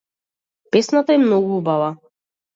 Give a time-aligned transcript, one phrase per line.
[0.71, 1.93] Песната е многу убава.